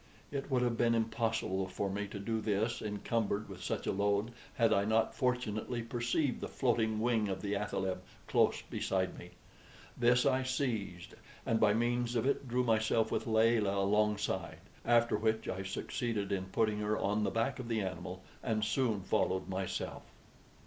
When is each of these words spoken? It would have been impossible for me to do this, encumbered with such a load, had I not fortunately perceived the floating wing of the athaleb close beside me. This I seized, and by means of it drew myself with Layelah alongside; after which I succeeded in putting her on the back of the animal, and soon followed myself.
It 0.31 0.49
would 0.49 0.63
have 0.63 0.77
been 0.77 0.95
impossible 0.95 1.67
for 1.67 1.87
me 1.87 2.07
to 2.07 2.17
do 2.17 2.41
this, 2.41 2.81
encumbered 2.81 3.47
with 3.47 3.61
such 3.61 3.85
a 3.85 3.91
load, 3.91 4.31
had 4.55 4.73
I 4.73 4.83
not 4.83 5.13
fortunately 5.13 5.83
perceived 5.83 6.41
the 6.41 6.47
floating 6.47 6.99
wing 6.99 7.29
of 7.29 7.43
the 7.43 7.53
athaleb 7.53 8.01
close 8.27 8.63
beside 8.63 9.19
me. 9.19 9.29
This 9.95 10.25
I 10.25 10.41
seized, 10.41 11.13
and 11.45 11.59
by 11.59 11.75
means 11.75 12.15
of 12.15 12.25
it 12.25 12.47
drew 12.47 12.63
myself 12.63 13.11
with 13.11 13.27
Layelah 13.27 13.77
alongside; 13.77 14.57
after 14.85 15.15
which 15.17 15.47
I 15.47 15.61
succeeded 15.61 16.31
in 16.31 16.45
putting 16.45 16.79
her 16.79 16.97
on 16.97 17.23
the 17.23 17.29
back 17.29 17.59
of 17.59 17.67
the 17.67 17.81
animal, 17.81 18.23
and 18.41 18.65
soon 18.65 19.01
followed 19.03 19.49
myself. 19.49 20.01